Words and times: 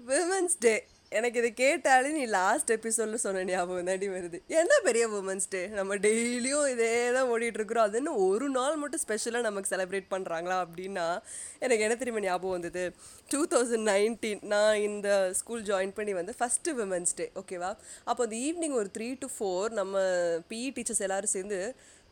Women's 0.00 0.56
day 0.58 0.72
எனக்கு 1.12 1.38
இதை 1.38 1.52
கேட்டாலே 1.52 2.08
நீ 2.08 2.24
லாஸ்ட் 2.26 2.70
எபிசோடில் 2.70 3.16
சொன்ன 3.16 3.44
ஞாபகம் 3.44 3.84
தாண்டி 3.84 4.08
வருது. 4.08 4.38
என்ன 4.46 4.72
பெரிய 4.84 5.08
உமன்ஸ் 5.08 5.48
டே 5.48 5.66
நம்ம 5.66 5.96
டெய்லியும் 5.96 6.68
இதே 6.68 7.12
தான் 7.12 7.28
ஓடிட்டு 7.30 7.58
இருக்கிறோம் 7.60 7.84
அது 7.84 7.98
இன்னும் 7.98 8.16
ஒரு 8.16 8.48
நாள் 8.48 8.76
மட்டும் 8.76 9.00
ஸ்பெஷலாக 9.00 9.42
நமக்கு 9.42 9.76
செலிப்ரேட் 9.76 10.08
பண்ணுறாங்களா 10.10 10.56
அப்படின்னா 10.64 11.06
எனக்கு 11.58 11.84
என்ன 11.84 11.96
தெரியுமா 11.96 12.20
ஞாபகம் 12.20 12.50
வந்தது? 12.50 12.84
டூ 13.28 13.46
தௌசண்ட் 13.46 13.86
நைன்டீன் 13.88 14.42
நான் 14.44 14.74
இந்த 14.74 15.30
ஸ்கூல் 15.32 15.62
ஜாயின் 15.62 15.94
பண்ணி 15.94 16.12
வந்து 16.12 16.34
ஃபஸ்ட்டு 16.40 16.76
விமன்ஸ் 16.80 17.14
டே 17.14 17.30
ஓகேவா 17.34 17.76
அப்போ 18.04 18.24
அந்த 18.24 18.36
ஈவினிங் 18.36 18.76
ஒரு 18.82 18.90
த்ரீ 18.98 19.16
டு 19.18 19.28
ஃபோர் 19.38 19.70
நம்ம 19.70 20.04
பிஇ 20.48 20.68
டீச்சர்ஸ் 20.78 21.04
எல்லாரும் 21.08 21.34
சேர்ந்து 21.36 21.60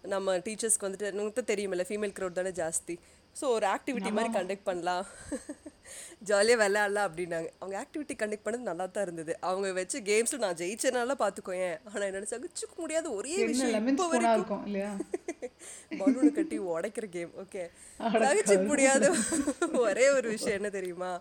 நம்ம 0.02 0.36
டீச்சர்ஸ்க்கு 0.38 0.88
வந்துட்டு 0.88 1.12
உங்களுக்கு 1.12 1.54
தெரியுமில்ல 1.54 1.86
ஃபீமேல் 1.88 2.16
க்ரௌட் 2.18 2.32
தானே 2.32 2.54
ஜாஸ்தி. 2.62 2.96
ஸோ 3.40 3.46
ஒரு 3.48 3.66
ஆக்டிவிட்டி 3.66 4.12
மாதிரி 4.12 4.32
கண்டக்ட் 4.38 4.68
பண்ணலாம். 4.70 5.06
ஜாலியாக 6.30 6.60
விளையாடலாம் 6.62 7.08
அப்படின்னாங்க. 7.08 7.48
அவங்க 7.60 7.76
ஆக்டிவிட்டி 7.82 8.14
கண்டக்ட் 8.22 8.46
பண்ணது 8.46 8.68
நல்லா 8.70 8.86
தான் 8.96 9.06
இருந்தது. 9.08 9.32
அவங்க 9.48 9.72
வச்சு 9.80 9.98
கேம்ஸில் 10.10 10.44
நான் 10.44 10.58
ஜெயிச்சனால 10.62 11.16
பார்த்துக்கோயேன் 11.22 11.76
ஆனால் 11.90 12.06
என்னால் 12.08 12.30
சகிச்சுக்க 12.34 12.74
முடியாத 12.84 13.10
ஒரே 13.18 13.34
என்ன 13.38 13.50
விஷயம் 13.52 13.88
இப்போ 13.94 14.06
வரைக்கும். 14.14 14.64
பலூனை 16.00 16.30
கட்டி 16.36 16.56
உடைக்கிற 16.72 17.06
கேம் 17.16 17.34
ஓகே 17.42 17.64
சகிச்சுக்க 18.22 18.62
முடியாத 18.72 19.04
ஒரே 19.86 20.06
ஒரு 20.16 20.28
விஷயம் 20.36 20.58
என்ன 20.60 20.70
தெரியுமா? 20.78 21.12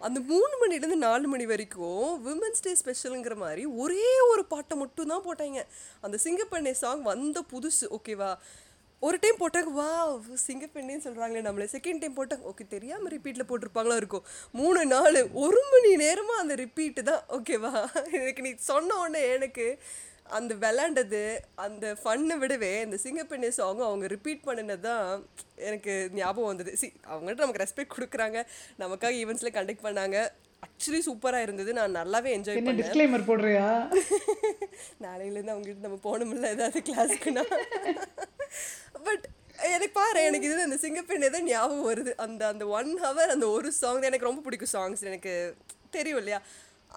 அந்த 0.00 0.18
மூணு 0.30 0.54
மணிலேருந்து 0.60 0.98
நாலு 1.06 1.26
மணி 1.32 1.44
வரைக்கும் 1.50 2.08
விமன்ஸ் 2.24 2.64
டே 2.66 2.72
ஸ்பெஷலுங்கிற 2.80 3.34
மாதிரி 3.36 3.62
ஒரே 3.82 4.08
ஒரு 4.32 4.42
பாட்டை 4.52 4.74
மட்டும் 4.82 5.10
தான் 5.12 5.24
போட்டாங்க. 5.26 5.60
அந்த 6.04 6.16
சிங்கப்பெண்ணை 6.24 6.72
சாங் 6.82 7.02
வந்த 7.10 7.38
புதுசு 7.52 7.86
ஓகேவா 7.98 8.30
ஒரு 9.06 9.16
டைம் 9.22 9.40
போட்டாங்க 9.42 9.70
வா 9.78 9.88
சிங்கப்பெண்ணேன்னு 10.46 11.04
சொல்கிறாங்களே 11.06 11.44
நம்மளே. 11.46 11.66
செகண்ட் 11.76 12.00
டைம் 12.02 12.16
போட்டாங்க 12.18 12.44
ஓகே 12.50 12.64
தெரியாமல் 12.74 13.12
ரிப்பீட்டில் 13.14 13.48
போட்டிருப்பாங்களோ 13.50 13.96
இருக்கும். 14.02 14.24
மூணு 14.60 14.80
நாலு 14.94 15.20
ஒரு 15.44 15.62
மணி 15.72 15.90
நேரமாக 16.04 16.42
அந்த 16.44 16.54
ரிப்பீட்டு 16.64 17.02
தான் 17.10 17.22
ஓகேவா 17.36 17.72
எனக்கு 18.20 18.44
நீ 18.46 18.52
சொன்ன 18.70 18.98
உடனே 19.02 19.22
எனக்கு 19.36 19.66
அந்த 20.36 20.52
விளாண்டது 20.62 21.22
அந்த 21.64 21.86
ஃபன்னை 22.02 22.36
விடவே 22.42 22.70
இந்த 22.84 22.96
சிங்கப்பெண்ணை 23.02 23.50
சாங் 23.58 23.82
அவங்க 23.88 24.06
ரிப்பீட் 24.14 24.46
பண்ணினது 24.46 24.84
தான் 24.86 25.08
எனக்கு 25.68 25.92
ஞாபகம் 26.20 26.50
வந்தது. 26.52 26.72
சி 26.82 26.86
அவங்கள்ட்ட 27.12 27.44
நமக்கு 27.44 27.62
ரெஸ்பெக்ட் 27.64 27.94
கொடுக்குறாங்க. 27.96 28.38
நமக்காக 28.82 29.12
ஈவெண்ட்ஸில் 29.22 29.56
கண்டக்ட் 29.58 29.86
பண்ணாங்க. 29.88 30.16
ஆக்சுவலி 30.66 31.00
சூப்பராக 31.08 31.46
இருந்தது. 31.46 31.70
நான் 31.78 31.96
நல்லாவே 32.00 32.30
என்ஜாய் 32.36 32.58
பண்ணேன். 32.58 32.80
டிஸ்க்ளைமர் 32.82 33.28
போடுறியா? 33.30 33.66
நாளையிலேருந்து 35.04 35.54
அவங்ககிட்ட 35.54 35.86
நம்ம 35.88 36.00
போகணும்ல 36.08 36.54
ஏதாவது 36.56 36.80
கிளாஸ்க்குனா 36.90 37.44
பட் 39.06 39.24
eh, 39.62 39.70
எனக்கு 39.76 39.94
பாரு 40.00 40.20
எனக்கு 40.28 40.46
இது 40.48 40.66
அந்த 40.68 40.78
சிங்கப்பெண்ணே 40.84 41.28
தான் 41.36 41.48
ஞாபகம் 41.50 41.88
வருது. 41.90 42.12
அந்த 42.24 42.42
அந்த 42.52 42.64
ஒன் 42.78 42.92
ஹவர் 43.04 43.32
அந்த 43.34 43.46
ஒரு 43.56 43.68
சாங் 43.80 44.00
தான் 44.00 44.10
எனக்கு 44.10 44.28
ரொம்ப 44.30 44.42
பிடிக்கும் 44.46 44.72
சாங்ஸ் 44.76 45.02
எனக்கு 45.10 45.32
தெரியும் 45.96 46.20
இல்லையா? 46.22 46.38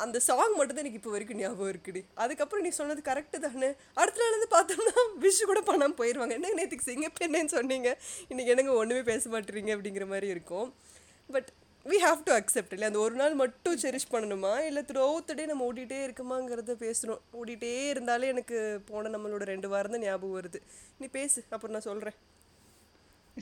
அந்த 0.04 0.18
சாங் 0.28 0.56
மட்டும் 0.58 0.76
தான் 0.78 0.84
எனக்கு 0.84 1.00
இப்போ 1.00 1.12
வரைக்கும் 1.14 1.40
ஞாபகம் 1.42 1.72
இருக்குடி. 1.74 2.02
அதுக்கப்புறம் 2.24 2.66
நீ 2.66 2.72
சொன்னது 2.80 3.02
கரெக்டு 3.10 3.38
தானே. 3.46 3.70
அடுத்த 4.02 4.22
நாள் 4.24 4.36
வந்து 4.38 4.50
பார்த்தோம்னா 4.56 5.04
விஷ் 5.24 5.42
கூட 5.52 5.62
பண்ணாமல் 5.70 6.00
போயிடுவாங்க 6.02 6.36
என்ன 6.40 6.54
நேற்றுக்கு 6.60 6.90
சிங்கப்பெண்ணேன்னு 6.92 7.54
சொன்னீங்க? 7.58 7.92
இன்னைக்கு 8.32 8.54
என்னங்க 8.56 8.74
ஒன்றுமே 8.82 9.04
பேச 9.12 9.24
மாட்டேறீங்க 9.36 9.72
அப்படிங்கிற 9.78 10.08
மாதிரி 10.14 10.30
இருக்கும். 10.36 10.68
But 11.30 11.50
we 11.90 11.98
have 12.06 12.22
to 12.28 12.32
accept 12.38 12.74
இல்லை? 12.76 12.88
அந்த 12.90 13.00
ஒரு 13.04 13.16
நாள் 13.20 13.34
மட்டும் 13.42 13.76
செரிஷ் 13.84 14.12
பண்ணணுமா? 14.14 14.54
இல்லை 14.70 14.82
த்ரூ 14.88 15.04
டே 15.40 15.44
நம்ம 15.52 15.66
ஓடிட்டே 15.68 16.00
இருக்குமாங்கிறத 16.06 16.74
பேசுகிறோம் 16.82 17.22
ஓடிட்டே 17.40 17.70
இருந்தாலே 17.92 18.32
எனக்கு 18.34 18.58
போன 18.90 19.12
நம்மளோட 19.14 19.44
ரெண்டு 19.52 19.68
வாரம் 19.74 19.94
தான் 19.96 20.04
ஞாபகம் 20.08 20.38
வருது. 20.38 20.60
நீ 21.02 21.08
பேசு 21.18 21.40
அப்புறம் 21.56 21.76
நான் 21.76 21.86
சொல்கிறேன் 21.90 22.18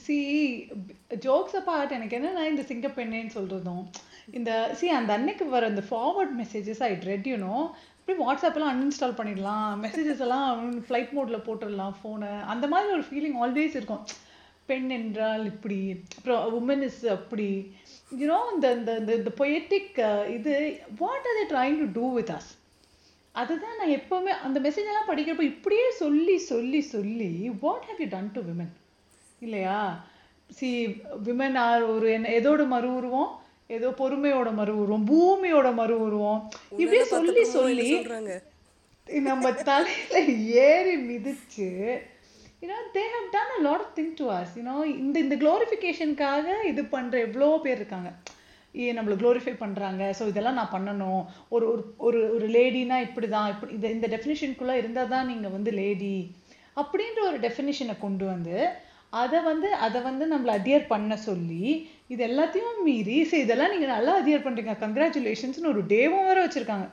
சி 0.06 0.18
ஜோக்ஸ் 1.26 1.58
அப்பார்ட் 1.60 1.96
எனக்கு 1.98 2.18
என்னன்னா 2.18 2.44
இந்த 2.52 2.66
சிங்கப்பெண்ணேன்னு 2.72 3.34
சொல்றதும் 3.38 3.84
இந்த 4.38 4.52
சி 4.80 4.90
அந்த 5.00 5.12
அன்னைக்கு 5.18 5.48
வர 5.56 5.66
அந்த 5.72 5.84
forward 5.90 6.36
messages 6.42 6.84
I 6.90 6.92
read 7.12 7.30
you know 7.32 7.56
அப்படியே 8.00 8.20
வாட்ஸ்அப்லாம் 8.26 8.72
அன்இன்ஸ்டால் 8.74 9.18
பண்ணிடலாம். 9.20 9.72
மெசேஜஸ் 9.86 10.24
எல்லாம் 10.26 10.48
ஃப்ளைட் 10.88 11.14
மோடில் 11.18 11.46
போட்டுடலாம் 11.48 11.96
ஃபோனை 12.00 12.32
அந்த 12.54 12.66
மாதிரி 12.74 12.94
ஒரு 12.98 13.06
ஃபீலிங் 13.10 13.40
ஆல்வேஸ் 13.46 13.78
இருக்கும். 13.80 14.04
பெண் 14.70 14.90
என்றால் 14.96 15.44
இப்படி 15.46 15.78
அப்புறம் 16.12 16.44
உமன் 16.58 16.84
இஸ் 16.84 17.02
அப்படி. 17.12 17.50
யூனோ 18.18 18.38
இந்த 18.54 18.68
இந்த 18.76 18.92
இந்த 18.98 19.12
இந்த 19.16 19.32
பொயட்டிக் 19.38 19.98
இது 20.36 20.54
what 21.00 21.28
are 21.30 21.38
they 21.40 21.46
trying 21.52 21.78
to 21.82 21.88
do 21.96 22.08
with 22.14 22.32
us 22.32 22.52
அதுதான் 23.36 23.78
நான் 23.78 23.96
எப்பவுமே 23.98 24.34
அந்த 24.44 24.58
மெசேஜ் 24.62 24.90
எல்லாம் 24.90 25.10
படிக்கிறப்போ 25.10 25.46
இப்படியே 25.50 25.88
சொல்லி 25.98 26.36
சொல்லி 26.46 26.82
சொல்லி 26.90 27.32
what 27.62 27.88
have 27.88 28.02
you 28.02 28.10
done 28.10 28.34
to 28.34 28.42
women 28.42 28.74
இல்லையா? 29.42 29.80
சி 30.50 30.70
விமன் 31.24 31.58
ஆர் 31.64 31.84
ஒரு 31.92 32.08
என்ன 32.12 32.32
எதோட 32.38 32.64
மறு 32.68 32.90
உருவம் 32.96 33.32
ஏதோ 33.70 33.88
பொறுமையோட 34.00 34.50
மறு 34.54 34.74
உருவம் 34.78 35.06
பூமியோட 35.06 35.70
மறு 35.74 35.96
உருவம் 36.00 36.42
இப்படியே 36.78 37.06
சொல்லி 37.14 37.44
சொல்லி 37.54 37.88
நம்ம 39.26 39.52
தலையில 39.64 40.20
ஏறி 40.66 40.96
மிதிச்சு 41.08 41.70
you know 42.62 42.78
they 42.98 43.04
have 43.14 43.28
done 43.36 43.52
a 43.56 43.60
lot 43.66 43.84
of 43.86 43.96
thing 43.98 44.14
to 44.20 44.26
us 44.38 44.54
you know 44.60 44.76
இந்த 45.04 45.18
இந்த 45.26 45.36
க்ளோரிஃபிகேஷனுக்காக 45.44 46.48
இது 46.72 46.82
பண்ணுற 46.96 47.16
எவ்வளோ 47.26 47.50
பேர் 47.66 47.80
இருக்காங்க. 47.82 48.10
ஏ 48.76 48.94
நம்மளை 48.98 49.16
க்ளோரிஃபை 49.22 49.54
பண்ணுறாங்க 49.64 50.04
ஸோ 50.20 50.24
இதெல்லாம் 50.32 50.58
நான் 50.60 50.74
பண்ணணும். 50.76 51.22
ஒரு 51.56 51.66
ஒரு 51.74 51.84
ஒரு 52.08 52.20
ஒரு 52.36 52.48
லேடினா 52.56 52.98
இப்படி 53.08 53.28
தான் 53.36 53.48
இப்படி 53.54 53.72
இந்த 53.78 53.88
இந்த 53.96 54.08
டெஃபினிஷனுக்குள்ளே 54.14 54.76
இருந்தால் 54.82 55.12
தான் 55.14 55.30
நீங்கள் 55.32 55.56
வந்து 55.58 55.74
லேடி 55.82 56.18
அப்படின்ற 56.82 57.20
ஒரு 57.30 57.38
டெஃபினிஷனை 57.46 57.96
கொண்டு 58.06 58.26
வந்து 58.34 58.58
அதை 59.22 59.40
வந்து 59.50 59.70
அதை 59.86 60.00
வந்து 60.10 60.26
நம்மளை 60.34 60.54
அடியர் 60.60 60.92
பண்ண 60.94 61.16
சொல்லி 61.30 61.66
இது 62.14 62.22
எல்லாத்தையும் 62.30 62.82
மீறி 62.88 63.18
சரி 63.32 63.46
இதெல்லாம் 63.46 63.74
நீங்கள் 63.74 63.96
நல்லா 63.96 64.14
அடியர் 64.22 64.46
பண்ணுறீங்க 64.48 64.74
கங்க்ராச்சுலேஷன்ஸ்னு 64.84 65.72
ஒரு 65.74 65.84
டேவும் 65.94 66.28
வேற 66.30 66.40
வச்சுருக்காங்க. 66.46 66.88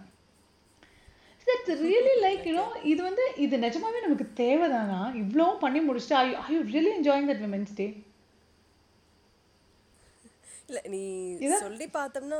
இட்ஸ் 1.54 1.82
ரியலி 1.86 2.14
லைக் 2.26 2.44
யூனோ 2.50 2.66
இது 2.92 3.00
வந்து 3.08 3.24
இது 3.44 3.56
நிஜமாவே 3.66 4.00
நமக்கு 4.06 4.26
தேவைதானா? 4.42 5.00
இவ்வளவும் 5.22 5.62
பண்ணி 5.64 5.80
முடிச்சுட்டு 5.88 6.18
I 6.24 6.28
I 6.44 6.48
you 6.54 6.60
really 6.74 6.92
enjoying 6.98 7.28
that 7.30 7.42
women's 7.46 7.74
day 7.80 7.86
இல்லை 10.68 10.82
நீ 10.92 11.02
சொல்லி 11.64 11.86
பார்த்தோம்னா 11.98 12.38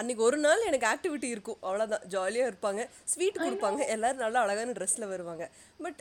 அன்னைக்கு 0.00 0.22
ஒரு 0.26 0.38
நாள் 0.44 0.66
எனக்கு 0.68 0.86
ஆக்டிவிட்டி 0.90 1.28
இருக்கும். 1.34 1.58
அவ்வளோதான் 1.66 2.04
ஜாலியாக 2.12 2.50
இருப்பாங்க. 2.50 2.82
ஸ்வீட் 3.12 3.40
கொடுப்பாங்க. 3.44 3.80
எல்லாரும் 3.94 4.22
நல்லா 4.24 4.40
அழகான 4.44 4.74
ட்ரெஸ்ஸில் 4.78 5.10
வருவாங்க. 5.12 5.44
பட் 5.84 6.00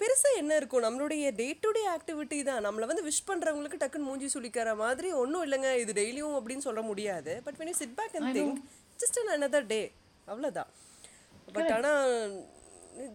பெருசாக 0.00 0.40
என்ன 0.42 0.52
இருக்கும்? 0.60 0.84
நம்மளுடைய 0.86 1.24
டே 1.40 1.46
டு 1.62 1.70
டே 1.76 1.82
ஆக்டிவிட்டி 1.96 2.38
தான். 2.48 2.60
நம்மளை 2.66 2.86
வந்து 2.90 3.04
விஷ் 3.08 3.26
பண்ணுறவங்களுக்கு 3.30 3.80
டக்குன்னு 3.82 4.08
மூஞ்சி 4.08 4.28
சுளிக்கிற 4.34 4.76
மாதிரி 4.82 5.08
ஒன்றும் 5.22 5.44
இல்லைங்க. 5.46 5.70
இது 5.82 5.92
டெய்லியும் 6.00 6.36
அப்படின்னு 6.38 6.66
சொல்ல 6.68 6.82
முடியாது. 6.90 7.34
But 7.46 7.58
when 7.60 7.70
you 7.72 7.76
sit 7.82 7.92
back 8.00 8.14
and 8.20 8.28
think 8.36 8.54
just 9.02 9.18
an 9.22 9.28
another 9.38 9.62
day 9.72 9.82
அவ்வளோதான் 10.32 10.70
பட் 11.56 11.72
ஆனால் 11.78 12.04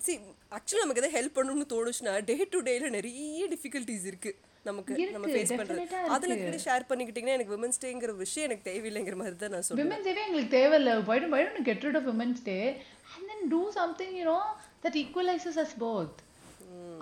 சி 0.06 0.14
ஆக்சுவலி 0.58 0.84
நமக்கு 0.84 1.02
எதாவது 1.02 1.18
ஹெல்ப் 1.20 1.38
பண்ணணும்னு 1.38 1.72
தோணுச்சுன்னா 1.76 2.14
டே 2.30 2.36
டு 2.56 2.60
டேல 2.68 2.90
நிறைய 2.98 3.48
டிஃபிகல்ட்டிஸ் 3.54 4.06
இருக்கு 4.12 4.34
நமக்கு 4.68 4.94
நம்ம 5.16 5.28
ஃபேஸ் 5.34 5.52
பண்றது. 5.60 5.84
அதுல 6.16 6.36
கூட 6.44 6.60
ஷேர் 6.68 6.86
பண்ணிக்கிட்டீங்கன்னா 6.92 7.38
எனக்கு 7.38 7.56
விமன்ஸ் 7.56 7.82
டேங்கிற 7.84 8.14
விஷயம் 8.24 8.48
எனக்கு 8.50 8.68
தேவையில்லைங்கிற 8.70 9.18
மாதிரி 9.22 9.36
தான் 9.42 9.54
நான் 9.56 9.66
சொல்லுவேன். 9.68 9.82
விமென்ஸ் 9.82 10.08
டேவே 10.08 10.24
எங்களுக்கு 10.28 10.54
தேவையில்லை. 10.60 10.94
Don't 11.10 11.58
you 11.60 11.66
get 11.72 11.84
rid 11.88 11.98
of 12.00 12.06
women's 12.12 12.42
day 12.52 12.66
and 13.14 13.24
then 13.32 13.42
do 13.56 13.62
something 13.80 14.12
you 14.20 14.26
know 14.30 14.44
that 14.86 14.96
equalizes 15.04 15.58
us 15.66 15.74
both. 15.88 16.16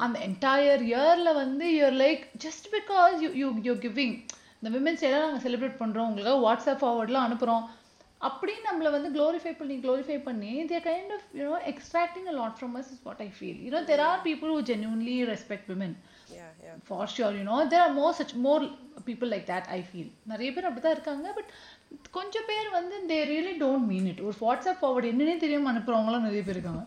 அந்த 0.04 0.18
என்டையர் 0.28 0.84
இயர்ல 0.90 1.30
வந்து 1.42 1.66
you're 1.80 1.98
like 2.04 2.22
just 2.46 2.68
because 2.76 3.16
you 3.24 3.30
you 3.42 3.48
you 3.68 3.74
giving 3.86 4.16
இந்த 4.60 4.70
விமென்ஸ் 4.76 5.02
டேலாம் 5.04 5.26
நாங்கள் 5.26 5.46
செலிப்ரேட் 5.46 5.80
பண்றோம் 5.82 6.08
உங்களுக்காக 6.10 6.40
வாட்ஸ்அப் 6.46 6.82
ஃபார்வர்ட்லாம் 6.84 7.26
அனுப்புறோம் 7.28 7.64
அப்படி 8.30 8.54
நம்மள 8.68 8.90
வந்து 8.96 9.10
க்ளோரிஃபை 9.18 9.54
பண்ணி 9.60 9.76
க்ளோரிஃபை 9.86 10.18
பண்ணி 10.28 10.54
there 10.72 10.86
kind 10.90 11.14
of 11.18 11.28
you know 11.40 11.58
extracting 11.74 12.28
a 12.32 12.36
lot 12.42 12.58
from 12.60 12.76
us 12.82 12.90
is 12.94 13.04
what 13.08 13.22
I 13.28 13.30
feel 13.38 13.60
you know 13.68 13.82
there 13.92 14.04
are 14.10 14.22
people 14.30 14.52
who 14.56 14.62
genuinely 14.72 15.18
respect 15.34 15.70
women 15.74 15.96
yeah 16.38 16.48
yeah 16.66 16.74
for 16.90 17.04
sure 17.16 17.32
you 17.38 17.46
know 17.48 17.58
there 17.72 17.82
are 17.86 17.94
more 17.98 18.12
such 18.20 18.32
more 18.46 18.60
people 19.10 19.30
like 19.34 19.46
that 19.52 19.66
i 19.78 19.82
feel. 19.92 20.08
நிறைய 20.32 20.50
பேர் 20.56 20.68
அப்படிதான் 20.68 20.96
இருக்காங்க 20.98 21.28
but 21.38 21.50
கொஞ்சம் 22.18 22.48
பேர் 22.52 22.70
வந்து 22.78 22.96
they 23.10 23.20
really 23.32 23.56
don't 23.64 23.84
mean 23.92 24.06
it. 24.12 24.20
ஒரு 24.28 24.36
WhatsApp 24.46 24.80
forward 24.82 25.10
என்னன்னே 25.12 25.36
தெரியாம 25.44 25.70
அனுப்புறவங்களும் 25.74 26.26
நிறைய 26.28 26.42
பேர் 26.48 26.58
இருக்காங்க. 26.58 26.84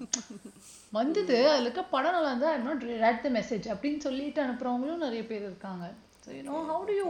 வந்தது 0.98 1.36
அதுல 1.52 1.66
இருக்க 1.66 1.82
படம் 1.94 2.16
நல்லா 2.16 2.32
இருந்தா 2.32 2.50
I'm 2.56 2.66
not 2.70 2.84
read 3.04 3.18
the 3.26 3.32
message 3.38 3.66
அப்படின்னு 3.74 4.02
சொல்லிட்டு 4.06 4.42
அனுப்புறவங்களும் 4.46 5.04
நிறைய 5.06 5.22
பேர் 5.30 5.46
இருக்காங்க. 5.50 5.86
So 6.26 6.32
you 6.36 6.42
know 6.46 6.58
how 6.70 6.84
do 6.88 6.94
you 7.00 7.08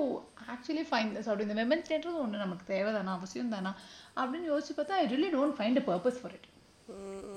actually 0.55 0.85
find 0.89 1.15
this 1.17 1.29
அப்படி 1.31 1.47
இந்த 1.47 1.57
விமென்ஸ் 1.61 1.89
டேன்றது 1.91 2.19
ஒன்று 2.25 2.43
நமக்கு 2.45 2.65
தேவைதானா? 2.73 3.13
அவசியம் 3.19 3.55
தானா 3.55 3.73
அப்படின்னு 4.21 4.51
யோசிச்சு 4.53 4.75
பார்த்தா 4.79 4.99
I 5.03 5.07
really 5.13 5.31
don't 5.37 5.57
find 5.59 5.81
a 5.83 5.87
purpose 5.89 6.21
for 6.21 6.35
it 6.39 6.47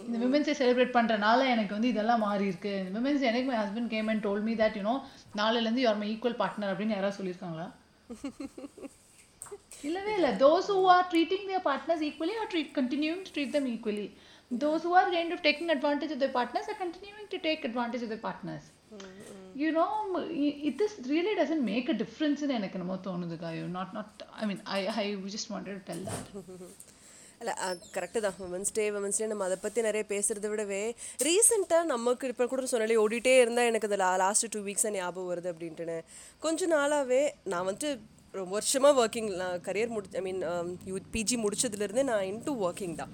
இந்த 0.05 0.17
விமென்ஸை 0.23 0.53
செலிப்ரேட் 0.59 0.95
பண்றனால 0.97 1.39
எனக்கு 1.53 1.73
வந்து 1.75 1.91
இதெல்லாம் 1.93 2.23
மாறி 2.25 2.45
இருக்கு. 2.51 2.73
இந்த 2.81 2.97
விமென்ஸ் 2.97 3.25
எனக்கு 3.29 3.47
my 3.49 3.57
husband 3.61 3.91
came 3.93 4.09
and 4.11 4.23
told 4.25 4.43
me 4.47 4.53
that 4.61 4.77
you know 4.79 4.93
நாளையிலேருந்து 5.39 5.83
யூஆர் 5.83 6.01
மை 6.01 6.09
ஈக்குவல் 6.13 6.39
பார்ட்னர் 6.41 6.71
அப்படின்னு 6.73 6.95
யாராவது 6.97 7.17
சொல்லியிருக்காங்களா? 7.19 7.67
இல்லவே 9.87 10.13
இல்லை. 10.19 10.31
Those 10.43 10.69
who 10.73 10.79
are 10.93 11.05
treating 11.11 11.45
their 11.49 11.65
partners 11.67 12.03
equally 12.07 12.33
are 12.41 12.49
treat 12.53 12.73
continuing 12.77 13.21
to 13.25 13.31
treat 13.35 13.55
them 13.55 13.69
equally 13.73 14.07
those 14.51 14.85
who 14.87 14.93
are 15.01 15.11
kind 15.15 15.33
of 15.35 15.43
taking 15.47 15.71
advantage 15.75 16.13
of 16.15 16.23
the 16.23 16.29
partners 16.37 16.69
are 16.73 16.79
continuing 16.81 17.29
to 17.33 17.39
take 17.47 17.63
advantage 17.69 18.03
of 18.07 18.13
the 18.15 18.19
partners 18.25 18.67
you 19.61 19.69
know 19.79 19.87
it 20.69 20.81
is 20.85 20.95
really 21.11 21.33
doesn't 21.41 21.65
make 21.71 21.89
a 21.93 21.97
டிஃப்ரென்ஸ்னு 22.03 22.57
எனக்கு 22.59 22.77
என்னமோ 22.79 22.97
தோணுதுக்கா 23.07 23.49
you 23.59 23.65
not 23.79 23.93
not 23.97 24.23
I 24.43 24.45
mean 24.51 24.61
I 24.77 24.79
I 25.03 25.05
just 25.35 25.51
wanted 25.55 25.81
tell 25.89 26.05
that 26.09 26.29
இல்லை 27.41 27.53
correct 27.95 28.19
தான். 28.23 28.37
Women's 28.45 28.71
day 28.77 28.85
women's 28.99 29.19
day 29.19 29.27
நம்ம 29.31 29.43
அதை 29.49 29.57
பற்றி 29.65 29.79
நிறைய 29.85 30.03
பேசுகிறத 30.09 30.47
விடவே 30.53 30.79
ரீசெண்டாக 31.27 31.83
நமக்கு 31.91 32.31
இப்போ 32.31 32.45
கூட 32.53 32.65
சொன்னாலே 32.71 32.97
ஓடிட்டே 33.03 33.33
இருந்தால் 33.43 33.69
எனக்கு 33.71 33.87
அது 33.89 33.99
லாஸ்ட் 34.23 34.47
டூ 34.55 34.61
வீக்ஸாக 34.65 34.91
ஞாபகம் 34.95 35.29
வருது 35.31 35.51
அப்படின்ட்டுன்னு. 35.53 35.97
கொஞ்ச 36.45 36.67
நாளாகவே 36.75 37.21
நான் 37.51 37.67
வந்துட்டு 37.69 37.91
ரொம்ப 38.39 38.53
வருஷமாக 38.57 38.99
ஒர்க்கிங் 39.01 39.29
கரியர் 39.67 39.93
முடி 39.95 40.17
ஐ 40.21 40.23
மீன் 40.27 40.41
யூ 40.89 40.97
பிஜி 41.15 41.37
முடிச்சதுலேருந்தே 41.45 42.05
நான் 42.11 42.27
இன்ட்டு 42.31 42.57
ஒர்க்கிங் 42.65 42.97
தான். 43.01 43.13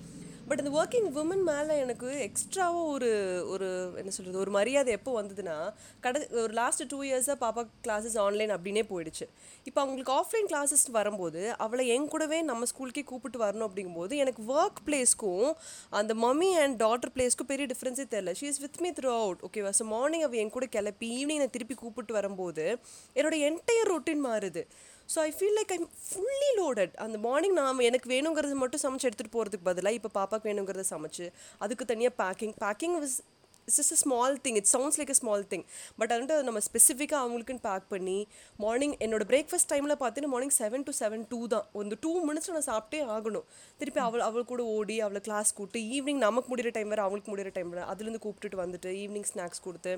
பட் 0.49 0.59
இந்த 0.61 0.71
ஒர்க்கிங் 0.79 1.07
உமன் 1.21 1.43
மேலே 1.49 1.75
எனக்கு 1.83 2.07
எக்ஸ்ட்ராவாக 2.25 2.81
ஒரு 2.95 3.09
ஒரு 3.53 3.67
என்ன 4.01 4.11
சொல்கிறது 4.15 4.41
ஒரு 4.43 4.51
மரியாதை 4.51 4.93
எப்போ 4.97 5.11
வந்ததுன்னா 5.21 5.55
கடை 6.03 6.19
ஒரு 6.43 6.53
லாஸ்ட் 6.59 6.83
டூ 6.87 6.99
இயர்ஸாக 7.03 7.37
பாப்பா 7.43 7.61
கிளாஸஸ் 7.87 8.17
ஆன்லைன் 8.25 8.51
அப்படின்னே 8.55 8.83
போயிடுச்சு. 8.91 9.25
இப்போ 9.69 9.81
அவங்களுக்கு 9.81 10.13
ஆஃப்லைன் 10.19 10.49
கிளாஸஸ் 10.51 10.85
வரும்போது 10.91 11.41
அவளை 11.65 11.87
என் 11.95 12.07
கூடவே 12.07 12.39
நம்ம 12.51 12.65
ஸ்கூலுக்கே 12.73 13.03
கூப்பிட்டு 13.03 13.39
வரணும் 13.45 13.67
அப்படிங்கும்போது 13.69 14.15
எனக்கு 14.25 14.43
ஒர்க் 14.57 14.81
பிளேஸ்க்கும் 14.89 15.51
அந்த 15.99 16.13
மம்மி 16.25 16.51
அண்ட் 16.63 16.83
டாட்டர் 16.83 17.13
பிளேஸ்க்கும் 17.17 17.51
பெரிய 17.53 17.67
டிஃப்ரென்ஸே 17.73 18.07
தெரில 18.15 18.33
she 18.41 18.49
is 18.53 18.63
with 18.65 18.81
me 18.85 18.91
throughout 19.21 19.41
ஓகேவா 19.49 19.71
ஸோ 19.79 19.85
மார்னிங் 19.95 20.25
அவள் 20.27 20.41
என் 20.43 20.55
கூட 20.57 20.67
கிளப்பி 20.75 21.09
ஈவினிங் 21.19 21.43
நான் 21.43 21.55
திருப்பி 21.57 21.75
கூப்பிட்டு 21.75 22.13
வரும்போது 22.13 22.65
என்னோட 23.15 23.37
என்டையர் 23.49 23.91
ரொட்டீன் 23.93 24.25
மாறுது. 24.25 24.63
So 25.09 25.17
I 25.27 25.31
feel 25.37 25.57
like 25.59 25.71
I'm 25.75 25.87
fully 26.07 26.51
loaded 26.59 26.95
அந்த 27.05 27.17
மார்னிங் 27.27 27.55
நான் 27.59 27.85
எனக்கு 27.89 28.09
வேணுங்கிறது 28.13 28.57
மட்டும் 28.63 28.83
சமைச்சு 28.83 29.07
எடுத்துகிட்டு 29.09 29.35
போகிறதுக்கு 29.37 29.69
பதிலாக 29.69 29.99
இப்போ 29.99 30.11
பாப்பாக்கு 30.19 30.49
வேணுங்கிறத 30.49 30.85
சமைச்சு 30.93 31.25
அதுக்கு 31.65 31.85
தனியாக 31.93 32.15
packing 32.21 32.53
packing 32.63 32.95
wish 33.03 33.17
it's 33.67 33.79
is 33.83 33.91
a 33.95 33.97
small 34.01 34.33
thing 34.45 34.57
it 34.59 34.69
sounds 34.73 34.97
like 34.99 35.11
a 35.13 35.17
small 35.19 35.43
thing 35.51 35.63
but 35.99 36.11
வந்துட்டு 36.13 36.35
நம்ம 36.47 36.59
ஸ்பெசிஃபிக்காக 36.67 37.21
அவங்களுக்குன்னு 37.23 37.63
பேக் 37.67 37.87
பண்ணி 37.93 38.17
மார்னிங் 38.59 38.95
என்னோட 39.05 39.23
பிரேக்ஃபாஸ்ட் 39.31 39.69
டைமில் 39.71 39.95
பார்த்தீங்கன்னா 40.01 40.33
morning 40.33 40.55
seven 40.59 40.85
to 40.87 40.93
seven 40.99 41.23
two 41.31 41.39
தான். 41.53 41.65
ஒரு 41.77 41.97
டூ 42.03 42.11
மினிட்ஸில் 42.27 42.55
நான் 42.57 42.69
சாப்பிட்டே 42.71 42.99
ஆகணும். 43.15 43.45
திருப்பி 43.79 44.01
அவள் 44.07 44.25
அவள் 44.29 44.49
கூட 44.51 44.63
ஓடி 44.77 44.97
அவளை 45.05 45.21
கிளாஸ் 45.27 45.53
கூப்பிட்டு 45.59 45.81
ஈவினிங் 45.95 46.21
நமக்கு 46.27 46.49
முடிகிற 46.51 46.71
டைம் 46.77 46.91
வேறு 46.93 47.05
அவளுக்கு 47.07 47.31
முடிகிற 47.31 47.51
டைம் 47.57 47.71
வேறு 47.73 47.87
அதுலேருந்து 47.93 48.23
கூப்பிட்டுட்டு 48.25 48.63
வந்துட்டு 48.63 48.91
ஈவினிங் 49.03 49.27
ஸ்நாக்ஸ் 49.31 49.65
கொடுத்து 49.67 49.93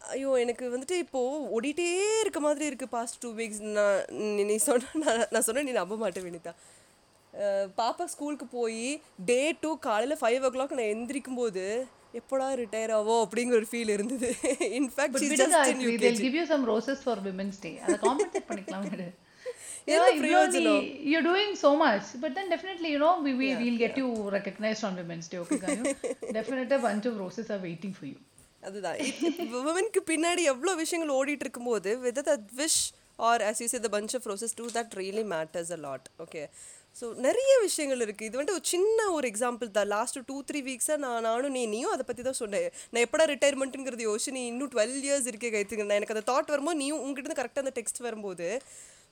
ஐயோ 0.00 0.30
எனக்கு 0.38 0.64
வந்துட்டு 0.70 0.96
இப்போது 0.96 1.46
ஓடிட்டே 1.56 1.86
இருக்க 2.22 2.40
மாதிரி 2.40 2.64
இருக்குது 2.70 2.88
பாஸ்ட் 2.88 3.20
டூ 3.22 3.30
வீக்ஸ் 3.34 3.62
நான் 3.76 4.00
நீ- 4.48 4.60
சொன்ன 4.66 4.92
நான் 5.04 5.24
நான் 5.30 5.42
சொன்ன 5.42 5.62
நீ 5.62 5.72
நம்ப 5.72 5.96
மாட்டேன் 5.96 6.26
வினிதா 6.28 6.52
பாப்பா 7.76 8.04
ஸ்கூலுக்கு 8.04 8.46
போய் 8.50 8.84
டே 9.24 9.40
டூ 9.60 9.78
காலையில் 9.78 10.20
ஃபைவ் 10.20 10.46
ஓ 10.46 10.50
கிளாக் 10.50 10.76
நான் 10.78 10.92
எந்திரிக்கும் 10.94 11.34
போது 11.34 11.64
எப்படா 12.14 12.46
ரிட்டையர் 12.60 12.90
ஆவோ 12.90 13.16
அப்படிங்கிற 13.24 13.54
ஒரு 13.54 13.68
ஃபீல் 13.70 13.88
இருந்தது 13.88 14.28
in fact 14.78 15.18
she 15.22 15.28
just 15.32 15.44
in 15.46 15.58
actually, 15.60 15.96
they'll 15.96 16.22
give 16.26 16.38
you 16.40 16.46
some 16.46 16.64
roses 16.64 17.00
for 17.02 17.16
Women's 17.28 17.58
Day. 17.58 17.74
அதை 17.84 17.96
compensate 18.06 18.48
பண்ணிக்கலாம் 18.48 18.86
விடு. 18.86 19.08
என்ன 19.86 20.06
Yeah, 20.06 20.18
பிரயோஜனம்? 20.22 20.82
you're 21.10 21.26
doing 21.28 21.52
so 21.56 21.70
much, 21.76 22.08
but 22.22 22.32
then 22.34 22.48
definitely, 22.48 22.90
you 22.94 22.98
know, 22.98 23.12
we, 23.26 23.30
we, 23.34 23.46
we'll 23.54 23.78
get 23.78 23.94
you 23.96 24.08
recognized 24.30 24.82
on 24.84 24.94
Women's 24.94 25.28
Day, 25.28 25.38
okay, 25.38 25.58
Ganyu? 25.58 25.84
Definitely 26.32 26.76
a 26.76 26.84
bunch 26.84 27.06
of 27.06 27.14
roses 27.18 27.46
are 27.50 27.60
waiting 27.60 27.92
for 27.92 28.06
you. 28.06 28.18
அதுதான். 28.62 28.98
உமனுக்கு 29.60 30.00
பின்னாடி 30.12 30.42
எவ்வளோ 30.52 30.74
விஷயங்கள் 30.82 31.16
ஓடிட்டு 31.18 31.46
இருக்கும்போது 31.46 31.92
with 32.06 32.20
that 32.30 32.48
wish 32.60 32.80
or 33.28 33.42
us 33.48 33.60
use 33.62 33.74
say 33.76 33.80
the 33.86 33.90
bunch 33.94 34.12
process 34.26 34.54
to 34.60 34.66
that 34.76 34.92
really 35.00 35.24
matters 35.32 35.72
a 35.76 35.78
lot 35.86 36.06
okay 36.24 36.42
so 37.00 37.06
நிறைய 37.26 37.52
விஷயங்கள் 37.64 38.00
இருக்குது 38.04 38.28
இது 38.28 38.36
வந்துட்டு 38.38 38.56
ஒரு 38.58 38.66
சின்ன 38.74 38.98
ஒரு 39.16 39.26
எக்ஸாம்பிள் 39.32 39.68
தான். 39.76 39.88
லாஸ்ட் 39.94 40.18
டூ 40.28 40.36
த்ரீ 40.48 40.60
வீக்ஸாக 40.68 40.96
நான் 41.04 41.24
நானும் 41.28 41.54
நீ 41.56 41.62
நீயும் 41.74 41.92
அதை 41.94 42.04
பற்றி 42.08 42.22
தான் 42.28 42.38
சொன்னேன். 42.40 42.66
நான் 42.92 43.04
எப்படா 43.06 43.24
ரிட்டையர்மெண்ட்டுங்கிறது 43.32 44.06
யோசிச்சு 44.08 44.34
நீ 44.38 44.42
இன்னும் 44.52 44.72
டுவெல் 44.74 44.96
இயர்ஸ் 45.06 45.28
இருக்கே 45.32 45.50
கைத்துங்க 45.56 45.86
நான் 45.88 45.98
எனக்கு 46.00 46.16
அந்த 46.16 46.24
தாட் 46.32 46.52
வரும்போது 46.54 46.80
நீயும் 46.82 47.02
உங்ககிட்ட 47.04 47.28
இருந்து 47.28 47.40
கரெக்டாக 47.42 47.64
அந்த 47.64 47.74
டெக்ஸ்ட் 47.78 48.00
வரும்போது 48.08 48.48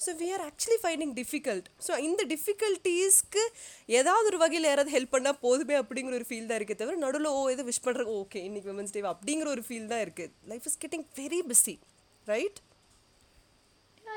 so 0.01 0.11
we 0.21 0.29
are 0.35 0.45
actually 0.47 0.79
finding 0.83 1.15
difficult 1.15 1.69
so 1.87 1.95
இந்த 1.99 2.25
டிஃபிகல்ட்டிஸ்க்கு 2.33 3.45
ஏதாவது 3.93 4.27
ஒரு 4.27 4.39
வகையில் 4.39 4.69
யாராவது 4.69 4.95
ஹெல்ப் 4.97 5.15
பண்ணால் 5.17 5.41
போதுமே 5.41 5.77
அப்படிங்கிற 5.83 6.17
ஒரு 6.21 6.29
ஃபீல் 6.31 6.49
தான் 6.51 6.59
இருக்கே 6.61 6.77
தவிர 6.77 6.97
நடுவில் 6.99 7.31
ஓ 7.33 7.43
எது 7.51 7.65
விஷ் 7.69 7.85
பண்ணுறது 7.87 8.15
ஓகே 8.17 8.41
இன்னைக்கு 8.45 8.71
விமன்ஸ் 8.73 8.95
டே 8.95 9.03
அப்படிங்கிற 9.13 9.51
ஒரு 9.51 9.65
ஃபீல் 9.69 9.91
தான் 9.93 10.05
இருக்குது 10.07 10.33
life 10.47 10.67
is 10.67 10.81
getting 10.85 11.07
very 11.19 11.43
busy 11.49 11.77
right 12.27 12.59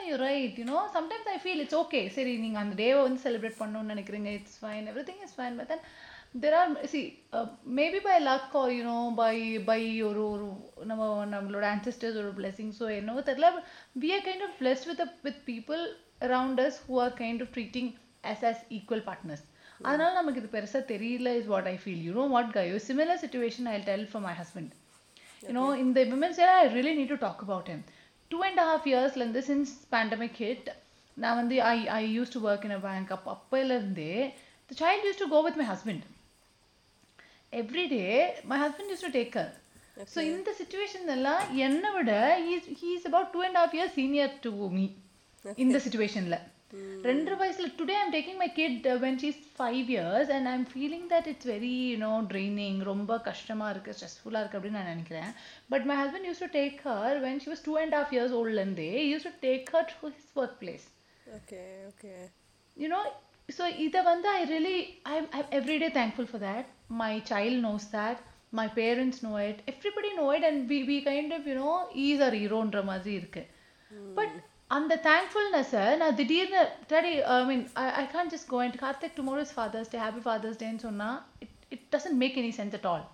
Yeah, 0.04 0.18
right 0.18 0.44
right. 0.44 0.58
You 0.58 0.66
know, 0.66 0.80
sometimes 0.94 1.26
I 1.28 1.38
feel 1.38 1.60
சரி 2.16 2.32
நீங்கள் 2.38 2.62
அந்த 2.62 2.76
டேவை 2.76 3.02
வந்து 3.02 3.20
செலிப்ரேட் 3.26 3.60
பண்ணணும்னு 3.60 3.92
நினைக்கிறீங்க 3.94 4.30
it's 4.38 4.58
fine 4.62 4.88
everything 5.04 5.22
is 5.24 5.36
fine 5.38 5.58
but 5.60 5.70
then 5.70 5.84
there 6.34 6.56
are 6.60 6.70
see 6.92 7.00
maybe 7.80 8.00
by 8.06 8.18
luck 8.28 8.54
or 8.60 8.72
you know 8.76 8.98
by 9.22 9.36
by 9.70 9.82
ஒரு 10.10 10.22
ஒரு 10.34 10.46
நம்ம 10.90 11.08
நம்மளோட 11.34 11.66
ancestors 11.76 12.16
ஒரு 12.22 12.32
blessing 12.40 12.70
ஸோ 12.80 12.86
என்னவோ 13.00 13.22
தெரியல 13.30 13.50
we 14.04 14.10
are 14.18 14.24
kind 14.30 14.44
of 14.48 14.52
blessed 14.62 14.86
with 14.92 15.02
a, 15.06 15.10
with 15.26 15.40
people 15.52 15.82
around 16.28 16.60
us 16.68 16.76
who 16.86 16.98
are 17.06 17.14
kind 17.24 17.42
of 17.46 17.50
treating 17.58 17.88
us 18.34 18.44
as 18.52 18.60
equal 18.78 19.02
partners 19.10 19.42
அதனால 19.88 20.10
நமக்கு 20.18 20.40
இது 20.42 20.50
பெருசா 20.56 20.80
தெரியல 20.94 21.30
is 21.40 21.50
what 21.54 21.68
I 21.74 21.76
feel 21.84 22.04
you 22.08 22.12
know 22.18 22.26
what 22.36 22.52
guy 22.58 22.66
similar 22.88 23.20
situation 23.24 23.70
I 23.74 23.78
tell 23.90 24.06
for 24.12 24.24
my 24.28 24.34
husband 24.42 24.72
you 25.48 25.54
know 25.58 25.68
in 25.84 25.88
the 25.98 26.04
women's 26.12 26.40
era 26.44 26.56
i 26.64 26.68
really 26.76 26.94
need 27.00 27.10
to 27.14 27.18
talk 27.24 27.40
about 27.46 27.68
him 27.72 27.80
two 28.32 28.42
and 28.48 28.58
a 28.64 28.68
half 28.72 28.84
years 28.92 29.12
ல 29.20 29.24
இருந்து 29.26 29.42
since 29.50 29.70
pandemic 29.96 30.36
hit 30.44 30.66
நான் 31.18 31.38
வந்து 31.42 31.56
i 31.74 31.78
i 32.00 32.04
used 32.20 32.34
to 32.38 32.42
work 32.50 32.64
in 32.70 32.74
a 32.80 32.82
bank 32.88 33.08
அப்ப 33.18 33.30
அப்பையில 33.38 33.78
இருந்தே 33.80 34.12
the 34.70 34.78
child 34.82 35.02
used 35.10 35.22
to 35.26 35.30
go 35.36 35.42
with 35.48 35.58
my 35.62 35.68
day 37.54 38.36
my 38.46 38.58
husband 38.58 38.90
used 38.90 39.04
to 39.04 39.12
take 39.12 39.34
her. 39.34 39.52
So 40.08 40.22
இந்த 40.22 40.52
situation 40.60 41.02
எல்லாம் 41.16 41.42
என்னை 41.58 41.90
விட 41.92 42.12
is 42.92 43.06
about 43.06 43.28
two 43.34 43.42
and 43.42 43.56
a 43.56 43.60
half 43.60 43.74
years 43.74 43.92
senior 44.00 44.30
to 44.46 44.52
me. 44.78 44.88
இந்த 45.64 45.78
situationல 45.86 46.38
ரெண்டு 47.08 47.36
வயசுல 47.40 47.68
today 47.80 47.96
I'm 48.02 48.12
taking 48.16 48.38
my 48.42 48.48
kid 48.60 48.86
when 49.04 49.18
she's 49.24 49.40
five 49.56 49.88
years 49.94 50.30
and 50.36 50.50
I'm 50.52 50.66
feeling 50.74 51.08
that 51.14 51.28
it's 51.32 51.48
very 51.52 51.72
you know 51.94 52.12
training 52.32 52.80
ரொம்ப 52.92 53.18
கஷ்டமா 53.30 53.68
இருக்கு 53.74 53.96
ஸ்ட்ரெஸ்ஃபுல்லா 53.98 54.42
இருக்கு 54.44 54.58
அப்படின்னு 54.60 54.80
நான் 54.80 54.92
நினைக்கிறேன் 54.94 55.32
but 55.74 55.88
my 55.90 55.98
husband 56.02 56.28
use 56.30 56.44
to 56.46 56.50
take 56.60 56.80
her 56.90 57.18
when 57.26 57.42
she 57.46 57.50
was 57.54 57.66
two 57.68 57.76
and 57.84 57.96
half 58.00 58.14
years 58.18 58.36
ஓல்ட்லேருந்தே 58.40 58.92
use 59.12 59.28
to 59.30 59.34
take 59.48 59.72
her 59.76 59.90
to 59.94 60.12
his 60.16 60.32
work 60.44 60.56
place 60.64 60.88
okay 61.40 61.62
okay 61.92 62.14
you 62.78 62.90
so 63.58 63.64
இதை 63.86 64.02
வந்து 64.12 64.28
i 64.40 64.42
really 64.54 64.78
i'm, 65.14 65.26
I'm 65.38 65.48
every 65.60 65.78
day 65.84 65.90
thankful 66.00 66.28
for 66.34 66.40
that. 66.48 66.66
My 67.02 67.14
child 67.32 67.56
knows 67.66 67.86
that. 67.98 68.18
My 68.60 68.68
parents 68.80 69.18
know 69.24 69.36
it. 69.50 69.58
Everybody 69.74 70.10
know 70.20 70.30
it 70.38 70.44
and 70.50 70.58
we, 70.72 70.78
we 70.90 70.98
kind 71.10 71.32
of 71.38 71.44
you 71.50 71.58
know 71.60 71.76
is 72.06 72.22
our 72.28 72.36
ஹீரோன்ற 72.42 72.80
மாதிரி 72.92 73.14
இருக்கு. 73.20 73.44
But 74.18 74.36
அந்த 74.78 74.94
தேங்க்ஃபுல்னஸ் 75.08 75.74
நான் 76.02 76.18
திடீர்னு 76.20 76.62
daddy 76.92 77.14
I 77.36 77.38
mean 77.50 77.64
I 78.02 78.04
can 78.16 78.32
just 78.34 78.50
go 78.54 78.60
and 78.66 78.78
Karthik 78.84 79.18
tomorrow 79.20 79.42
is 79.48 79.56
father's 79.58 79.92
day 79.94 80.00
happy 80.06 80.24
father's 80.28 80.60
டேன்னு 80.64 80.84
சொன்னா 80.88 81.10
it 81.46 81.58
it 81.76 81.86
doesn't 81.96 82.20
make 82.24 82.38
any 82.44 82.52
sense 82.60 82.76
at 82.80 82.88
all 82.94 83.06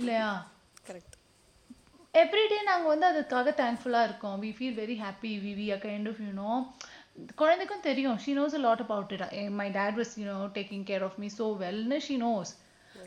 இல்லையா? 0.00 0.30
Correct 0.88 1.16
everyday 2.22 2.58
நாங்கள் 2.70 2.92
வந்து 2.92 3.06
அதுக்காக 3.12 3.52
தேங்க்ஃபுல்லாக 3.62 4.08
இருக்கோம். 4.08 4.36
We 4.44 4.50
feel 4.58 4.76
very 4.82 4.96
happy 5.04 5.32
we 5.44 5.52
we 5.60 5.66
a 5.76 5.78
kind 5.86 6.08
of 6.12 6.20
you know 6.26 6.52
குழந்தைக்கும் 7.40 7.86
தெரியும். 7.86 8.18
She 8.24 8.32
knows 8.38 8.58
a 8.58 8.62
lot 8.66 8.84
about 8.84 9.12
it 9.16 9.24
my 9.60 9.66
dad 9.70 9.96
was 10.00 10.12
you know 10.20 10.36
taking 10.58 10.84
care 10.90 11.04
of 11.08 11.18
me 11.22 11.28
so 11.40 11.46
வெல்னு 11.62 11.98
she 12.06 12.16
nose 12.24 12.52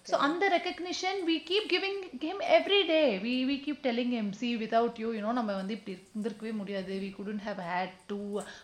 so 0.09 0.15
அந்த 0.25 0.43
recognition 0.53 1.19
we 1.29 1.35
keep 1.49 1.67
giving 1.73 1.99
him 2.23 2.41
every 2.57 2.79
day 2.89 2.99
we 3.25 3.33
we 3.49 3.55
keep 3.65 3.81
telling 3.85 4.13
him 4.17 4.31
see 4.41 4.49
without 4.63 4.99
you 5.03 5.09
you know 5.15 5.31
நம்ம 5.31 5.55
வந்து 5.59 5.75
இப்படி 5.77 5.93
இருந்திருக்கவே 5.97 6.53
முடியாது. 6.59 6.93
We 7.03 7.09
couldn't 7.17 7.43
have 7.47 7.59
had 7.71 7.95
two 8.11 8.19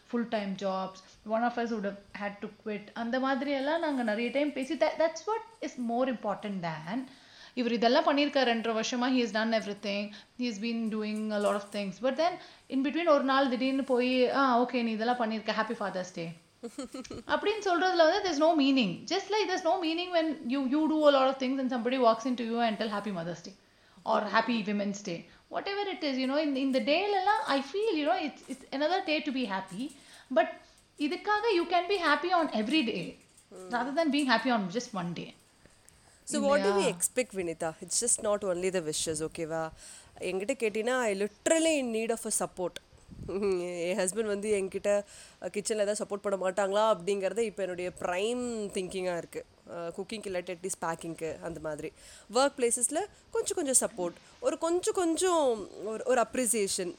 full 0.09 0.29
time 0.35 0.53
jobs 0.63 1.03
one 1.35 1.45
of 1.49 1.59
us 1.63 1.73
would 1.77 1.89
had 2.21 2.39
to 2.41 2.49
quit 2.61 2.87
அந்த 3.03 3.19
மாதிரி 3.19 3.53
எல்லாம் 3.61 3.83
நாங்கள் 3.87 4.09
நிறைய 4.11 4.29
டைம் 4.37 4.51
பேசி 4.59 4.77
that's 4.83 5.25
what 5.29 5.47
is 5.67 5.77
more 5.91 6.11
important 6.15 6.61
than 6.69 7.03
இவர் 7.59 7.75
இதெல்லாம் 7.77 8.07
பண்ணியிருக்காரு 8.09 8.49
ரெண்டரை 8.53 8.73
வருஷமா 8.79 9.07
he 9.15 9.19
is 9.25 9.35
done 9.37 9.55
everything 9.87 10.07
he 10.41 10.47
is 10.51 10.61
been 10.65 10.85
doing 10.95 11.25
a 11.37 11.41
lot 11.45 11.59
of 11.61 11.71
things 11.75 11.99
but 12.05 12.17
then 12.21 12.37
in 12.75 12.85
between 12.85 13.11
ஒரு 13.15 13.25
நாள் 13.31 13.51
திடீர்னு 13.53 13.85
போய் 13.93 14.13
ஆ 14.39 14.43
ஓகே 14.63 14.81
நீ 14.87 14.93
இதெல்லாம் 14.97 15.21
பண்ணியிருக்க 15.23 15.59
ஹாப்பி 15.59 15.77
ஃபாதர்ஸ் 15.81 16.13
டே 16.19 16.25
அப்படின்னு 17.33 17.63
சொல்றதுல 17.69 18.03
வந்து 18.09 18.55
meaning 18.61 18.91
just 19.11 19.27
like 19.33 19.45
there's 19.49 19.65
no 19.71 19.75
meaning 19.85 20.09
when 20.17 20.27
you 20.53 20.59
you 20.73 20.81
do 20.93 20.99
a 21.09 21.13
lot 21.17 21.27
of 21.31 21.35
things 21.43 21.57
and 21.61 21.69
somebody 21.75 21.97
walks 22.07 22.25
into 22.31 22.43
you 22.51 22.59
and 22.67 22.77
tell 22.81 22.91
happy 22.97 23.13
mother's 23.17 23.41
day 23.47 23.55
or 24.05 24.19
happy 24.35 24.57
women's 24.69 25.01
day 25.09 25.19
whatever 25.55 25.83
it 25.95 26.01
is 26.09 26.15
you 26.21 26.27
know 26.31 26.39
in, 26.45 26.51
in 26.63 26.69
the 26.77 26.83
day 26.91 27.01
எல்லாம் 27.19 27.43
i 27.55 27.59
feel 27.71 27.91
you 27.99 28.05
know 28.09 28.17
it's 28.27 28.41
it's 28.53 28.65
another 28.77 28.99
day 29.11 29.19
to 29.27 29.31
be 29.39 29.43
happy 29.55 29.85
but 30.37 30.49
இதுக்காக 31.05 31.53
you 31.59 31.65
can 31.73 31.85
be 31.93 31.97
happy 32.09 32.31
on 32.39 32.47
every 32.61 32.81
day 32.91 33.03
rather 33.75 33.93
than 33.99 34.09
being 34.15 34.29
happy 34.33 34.51
on 34.57 34.63
just 34.77 34.91
one 35.01 35.11
day 35.19 35.29
so 36.27 36.39
what 36.39 36.63
do 36.63 36.71
we 36.79 36.85
expect 36.87 37.35
Vinitha 37.35 37.69
it's 37.79 38.03
just 38.03 38.21
not 38.21 38.43
only 38.43 38.69
the 38.69 38.79
wishes 38.79 39.21
ஓகேவா 39.23 39.63
என்கிட்ட 40.21 40.53
கேட்டிங்கன்னா 40.63 40.97
I 41.01 41.13
literally 41.15 41.73
in 41.77 41.91
need 41.91 42.11
of 42.11 42.25
a 42.25 42.33
support 42.39 42.79
N 43.87 43.99
husband 43.99 44.25
வந்து 44.25 44.49
என்கிட்ட 44.49 44.91
கிச்சனில் 45.53 45.83
ஏதாவது 45.83 46.01
support 46.01 46.23
பண்ண 46.23 46.37
மாட்டாங்களா 46.37 46.83
அப்படிங்கிறத 46.93 47.37
இப்போ 47.39 47.61
என்னுடைய 47.63 47.89
ப்ரைம் 48.01 48.43
திங்கிங்காக 48.73 49.21
இருக்குது 49.21 49.49
குக்கிங்க்கு 49.95 50.29
இல்லாட்டி 50.31 50.53
அட்லீஸ்ட் 50.55 50.81
பேக்கிங்க்கு 50.81 51.37
அந்த 51.41 51.59
மாதிரி. 51.59 51.89
ஒர்க் 52.33 52.57
பிளேசஸில் 52.57 53.01
கொஞ்சம் 53.31 53.55
கொஞ்சம் 53.55 53.79
சப்போர்ட் 53.83 54.15
ஒரு 54.39 54.57
கொஞ்சம் 54.57 54.93
கொஞ்சம் 54.93 55.45
ஒரு 55.85 56.03
ஒரு 56.03 56.21
appreciation 56.21 56.93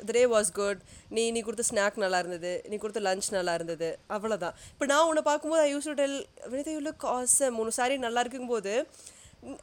the 0.00 0.12
day 0.12 0.22
was 0.32 0.50
good 0.58 0.80
நீ 1.16 1.22
நீ 1.30 1.40
கொடுத்த 1.40 1.64
ஸ்நாக் 1.70 2.02
நல்லா 2.02 2.18
இருந்தது 2.18 2.52
நீ 2.70 2.76
கொடுத்த 2.76 3.02
லஞ்ச் 3.06 3.28
நல்லா 3.36 3.54
இருந்தது 3.54 3.88
அவ்வளோதான் 4.16 4.56
இப்போ 4.72 4.86
நான் 4.86 5.06
உன்னை 5.10 5.22
பார்க்கும்போது 5.22 5.62
I 5.62 5.70
use 5.74 5.88
to 5.90 5.94
tell 6.02 6.18
Vinitha 6.52 6.74
you 6.76 6.82
look 6.88 7.06
awesome 7.14 7.58
உன் 7.62 7.76
சாரி 7.78 7.98
நல்லா 7.98 8.22
இருக்கும்போது 8.26 8.74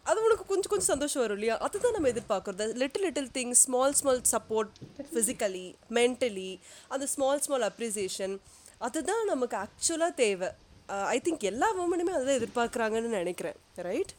அது 0.04 0.20
உனக்கு 0.26 0.44
கொஞ்சம் 0.46 0.72
கொஞ்சம் 0.72 0.92
சந்தோஷம் 0.94 1.22
வரும் 1.22 1.38
இல்லையா? 1.38 1.56
அதுதான் 1.58 1.96
நம்ம 1.96 2.10
எதிர்பார்க்குறது 2.12 2.66
little 2.82 3.06
little 3.06 3.32
things 3.38 3.64
small 3.66 3.96
small 4.00 4.22
support 4.34 4.72
physically 5.10 5.66
mentally 5.98 6.52
அந்த 6.92 7.06
ஸ்மால் 7.14 7.42
ஸ்மால் 7.46 7.66
அப்ரிசியேஷன் 7.70 8.36
அதுதான் 8.82 9.26
நமக்கு 9.26 9.58
ஆக்சுவலாக 9.64 10.14
தேவை. 10.22 10.50
Uh, 10.90 11.06
ஐ 11.14 11.18
திங்க் 11.26 11.44
எல்லா 11.50 11.68
உமனுமே 11.84 12.14
அதுதான் 12.16 12.40
எதிர்பார்க்குறாங்கன்னு 12.40 13.20
நினைக்கிறேன். 13.20 13.58
Right 13.88 14.14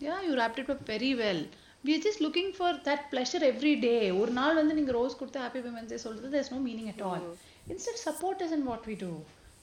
Yeah, 0.00 0.20
you 0.22 0.32
wrapped 0.36 0.58
it 0.58 0.70
up 0.70 0.80
very 0.86 1.10
well. 1.14 1.40
We 1.85 1.93
are 1.95 2.03
just 2.05 2.19
looking 2.25 2.49
for 2.59 2.69
that 2.87 3.01
pleasure 3.11 3.41
every 3.49 3.73
day. 3.89 4.03
ஒரு 4.21 4.31
நாள் 4.39 4.57
வந்து 4.59 4.73
நீங்க 4.77 4.93
ரோஸ் 4.97 5.17
கொடுத்து 5.19 5.39
ஹாப்பி 5.43 5.61
விமன்ஸ் 5.67 5.91
டே 5.93 5.97
சொல்றது 6.05 6.29
there's 6.35 6.51
no 6.55 6.59
meaning 6.67 6.87
at 6.93 7.01
all. 7.09 7.23
Instead 7.73 7.97
support 8.07 8.37
us 8.45 8.51
in 8.57 8.63
what 8.71 8.83
we 8.89 8.95
do. 9.05 9.11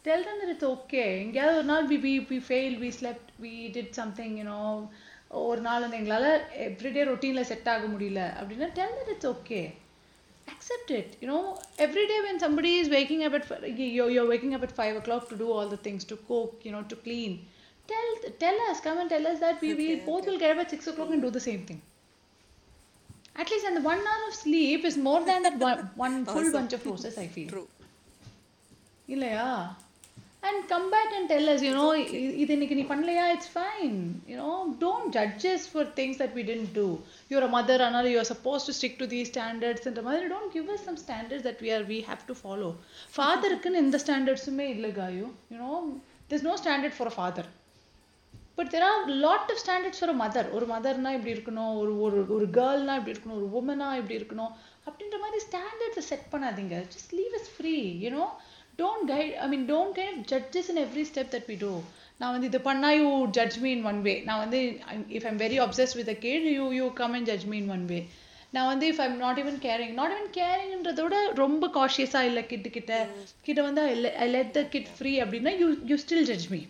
Tell 0.09 0.23
them 0.29 0.37
that 0.43 0.51
it's 0.55 0.67
okay. 0.75 1.11
எங்கேயாவது 1.25 1.59
ஒரு 1.61 1.69
நாள் 1.73 1.87
we 1.91 1.99
we 2.07 2.13
we 2.31 2.39
failed, 2.51 2.77
we 2.85 2.91
slept, 3.01 3.27
we 3.45 3.53
did 3.79 3.89
something, 4.01 4.33
you 4.41 4.47
know. 4.51 4.67
ஒரு 5.49 5.61
நாள் 5.67 5.85
வந்து 5.85 5.99
எங்களால 6.01 6.27
everyday 6.67 7.05
ரொட்டீன்ல 7.13 7.43
set 7.53 7.71
ஆக 7.75 7.87
முடியல 7.95 8.23
அப்படின்னா 8.41 8.69
tell 8.81 8.93
that 8.99 9.11
it's 9.17 9.29
okay. 9.37 9.65
accept 10.53 10.89
it 10.99 11.11
you 11.23 11.29
know 11.31 11.43
every 11.85 12.03
day 12.11 12.19
when 12.25 12.39
somebody 12.43 12.73
is 12.81 12.89
waking 12.95 13.21
up 13.27 13.35
at 13.39 13.45
fi- 13.51 13.61
you're, 13.97 14.11
you're 14.15 14.27
waking 14.33 14.53
up 14.57 14.65
at 14.67 14.73
five 14.81 14.95
o'clock 15.01 15.23
to 15.31 15.37
do 15.43 15.47
all 15.55 15.69
the 15.75 15.79
things 15.87 16.03
to 16.11 16.17
cook 16.31 16.53
you 16.67 16.73
know 16.75 16.83
to 16.93 16.97
clean 17.07 17.33
tell 17.93 18.09
tell 18.45 18.59
us 18.69 18.79
come 18.87 18.99
and 19.03 19.11
tell 19.15 19.27
us 19.31 19.39
that 19.45 19.57
we, 19.65 19.71
we 19.81 19.87
both 20.11 20.27
will 20.29 20.39
get 20.43 20.53
up 20.55 20.61
at 20.65 20.71
six 20.75 20.91
o'clock 20.93 21.11
and 21.15 21.23
do 21.27 21.31
the 21.39 21.45
same 21.49 21.63
thing 21.69 21.81
At 23.36 23.50
least 23.50 23.66
and 23.66 23.78
the 23.78 23.84
one 23.84 24.02
hour 24.04 24.24
of 24.28 24.36
sleep 24.36 24.86
is 24.86 24.98
more 25.00 25.22
than 25.24 25.44
that 25.44 25.58
one, 25.60 25.82
one 26.06 26.18
full 26.28 26.50
bunch 26.52 26.74
of 26.74 26.86
roses 26.86 27.18
i 27.18 27.28
feel. 27.28 27.50
True 27.52 27.64
இல்லையா? 29.08 29.46
And 30.44 30.62
come 30.68 30.86
back 30.92 31.14
and 31.18 31.30
tell 31.32 31.50
us 31.54 31.64
you know 31.68 31.86
இது 32.42 32.52
இன்னைக்கு 32.56 32.76
நீ 32.80 32.84
பண்ணலையா? 32.92 33.24
It's 33.36 33.52
fine 33.56 33.96
you know 34.32 34.52
don't 34.84 35.10
judge us 35.18 35.66
for 35.72 35.90
things 35.98 36.20
that 36.22 36.36
we 36.38 36.44
tend 36.50 36.72
to 36.78 36.86
your 37.32 37.46
a 37.48 37.52
mother 37.56 37.84
அதனால 37.86 38.06
you are 38.14 38.30
supposed 38.32 38.68
to 38.68 38.76
stick 38.80 39.00
to 39.02 39.08
the 39.16 39.22
ஸ்டாண்டர்ட்ஸ்ன்ற 39.32 40.04
மாதிரி 40.08 40.28
don't 40.34 40.54
give 40.56 40.70
us 40.76 40.86
some 40.90 41.00
standards 41.04 41.46
that 41.50 41.62
we 41.66 41.72
are 41.78 41.86
we 41.92 42.00
have 42.10 42.24
to 42.30 42.36
follow 42.42 42.70
ஃபாதருக்குன்னு 43.16 43.84
எந்த 43.86 44.00
ஸ்டாண்டர்ட்ஸுமே 44.06 44.68
இல்லை 44.76 44.92
காயு 45.00 45.26
you know 45.54 45.72
this 46.32 46.46
no 46.50 46.56
standard 46.64 46.98
for 47.00 47.12
a 47.14 47.18
father 47.18 47.50
but 48.60 48.72
there 48.76 48.86
are 48.90 49.04
lot 49.26 49.52
of 49.54 49.62
standards 49.66 50.02
for 50.02 50.16
mother 50.22 50.48
ஒரு 50.52 50.66
மதர்னா 50.72 51.12
இப்படி 51.18 51.34
இருக்கணும் 51.36 51.74
ஒரு 51.82 51.92
ஒரு 52.06 52.26
ஒரு 52.36 52.46
கேர்ள்னா 52.58 52.96
இப்படி 53.00 53.14
இருக்கணும் 53.16 53.38
ஒரு 53.40 53.48
உமனா 53.60 53.90
இப்படி 54.00 54.18
இருக்கணும். 54.20 54.54
அப்படின்ற 54.88 55.18
மாதிரி 55.24 55.40
ஸ்டாண்டர்ட்ஸை 55.48 56.04
செட் 56.12 56.26
பண்ணாதீங்க. 56.32 56.76
Just 56.94 57.14
leave 57.20 57.36
us 57.40 57.50
free 57.56 57.74
you know 58.06 58.26
don't 58.82 59.06
guide 59.12 59.34
I 59.46 59.48
mean 59.48 59.66
don't 59.72 59.96
kind 60.00 60.18
of 60.18 60.26
judge us 60.32 60.70
in 60.72 60.82
every 60.86 61.04
step 61.12 61.32
that 61.36 61.48
we 61.52 61.56
do 61.64 61.72
நான் 62.22 62.32
வந்து 62.32 62.48
இது 62.48 62.60
பண்ணா 62.68 62.90
you 63.02 63.10
judge 63.38 63.58
me 63.60 63.70
in 63.72 63.86
one 63.92 64.02
way 64.08 64.16
நான் 64.26 64.42
வந்து 64.44 64.60
if 65.18 65.28
I'm 65.30 65.40
very 65.40 65.60
obsessed 65.66 65.94
with 66.00 66.12
a 66.16 66.18
kid 66.26 66.48
you 66.58 66.66
you 66.80 66.88
come 66.94 67.14
and 67.14 67.26
judge 67.26 67.46
me 67.46 67.58
in 67.58 67.72
one 67.78 67.86
way 67.86 68.00
நான் 68.56 68.70
வந்து 68.72 68.86
if 68.92 69.02
I'm 69.06 69.18
not 69.18 69.40
even 69.40 69.60
caring 69.68 69.94
not 70.00 70.14
even 70.16 70.32
கேரிங்ன்றத 70.40 71.02
விட 71.02 71.18
ரொம்ப 71.44 71.70
காஷியஸாக 71.78 72.30
இல்லை 72.30 72.44
கிட்ட. 72.46 72.70
கிட்ட 72.70 72.94
கிட்ட 73.48 73.62
வந்து 73.62 73.82
I 74.26 74.28
let 74.28 74.52
the 74.52 74.64
kid 74.76 74.92
free 74.98 75.14
அப்படின்னா 75.26 75.54
you 75.62 75.70
you 75.86 75.98
still 76.06 76.28
judge 76.32 76.48
me 76.50 76.62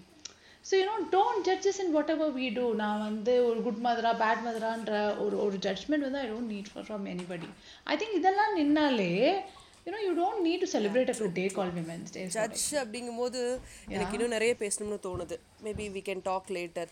so 0.65 0.73
you know 0.79 0.95
don't 1.13 1.45
judge us 1.49 1.79
in 1.83 1.93
whatever 2.15 2.33
we 2.39 2.47
do 2.57 2.65
நான் 2.81 3.05
வந்து 3.07 3.33
ஒரு 3.49 3.59
குட் 3.67 3.83
மதரா 3.85 4.11
பேட் 4.23 4.43
மதரான்ற 4.47 4.93
ஒரு 5.25 5.37
ஒரு 5.45 5.57
ஜட்ஜ்மெண்ட் 5.67 6.05
வந்து 6.07 6.21
I 6.23 6.27
don't 6.33 6.51
need 6.55 6.71
for 6.73 6.85
from 6.89 7.07
anybody 7.13 7.49
I 7.93 7.95
think 8.01 8.19
இதெல்லாம் 8.19 8.53
நின்னாலே 8.59 9.13
you know 9.85 9.99
you 10.05 10.11
don't 10.19 10.41
need 10.47 10.63
to 10.63 10.69
celebrate 10.73 11.11
a 11.13 11.29
day 11.37 11.45
call 11.57 11.71
women's 11.77 12.11
day 12.15 12.23
judge 12.35 12.65
அப்படிங்கும்போது 12.81 13.39
எனக்கு 13.95 14.15
இன்னும் 14.17 14.35
நிறைய 14.35 14.53
பேசணும்னு 14.63 14.99
தோணுது. 15.07 15.35
Maybe 15.65 15.85
we 15.95 16.01
can 16.09 16.25
talk 16.27 16.51
later 16.57 16.91